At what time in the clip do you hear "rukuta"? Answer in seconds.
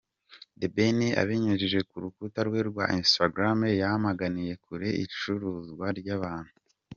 2.03-2.39